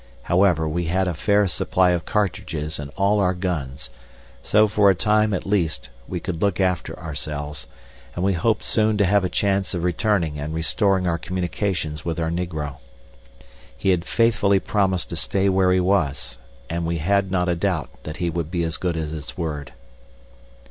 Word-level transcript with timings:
However, 0.23 0.67
we 0.67 0.85
had 0.85 1.07
a 1.07 1.13
fair 1.13 1.45
supply 1.47 1.91
of 1.91 2.05
cartridges 2.05 2.79
and 2.79 2.89
all 2.97 3.19
our 3.19 3.35
guns, 3.35 3.91
so, 4.41 4.67
for 4.67 4.89
a 4.89 4.95
time 4.95 5.31
at 5.31 5.45
least, 5.45 5.91
we 6.07 6.19
could 6.19 6.41
look 6.41 6.59
after 6.59 6.97
ourselves, 6.97 7.67
and 8.15 8.23
we 8.25 8.33
hoped 8.33 8.63
soon 8.63 8.97
to 8.97 9.05
have 9.05 9.23
a 9.23 9.29
chance 9.29 9.75
of 9.75 9.83
returning 9.83 10.39
and 10.39 10.55
restoring 10.55 11.05
our 11.05 11.19
communications 11.19 12.03
with 12.03 12.19
our 12.19 12.31
negro. 12.31 12.77
He 13.77 13.89
had 13.91 14.03
faithfully 14.03 14.59
promised 14.59 15.09
to 15.11 15.15
stay 15.15 15.49
where 15.49 15.71
he 15.71 15.79
was, 15.79 16.39
and 16.67 16.87
we 16.87 16.97
had 16.97 17.29
not 17.29 17.47
a 17.47 17.55
doubt 17.55 17.91
that 18.01 18.17
he 18.17 18.31
would 18.31 18.49
be 18.49 18.63
as 18.63 18.77
good 18.77 18.97
as 18.97 19.11
his 19.11 19.37
word. 19.37 19.71